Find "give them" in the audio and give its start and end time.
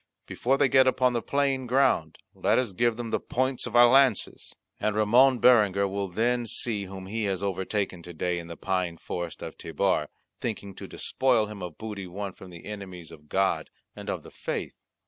2.73-3.11